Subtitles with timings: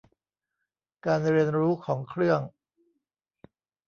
[1.05, 2.41] การเรียนรู้ของเครื่อง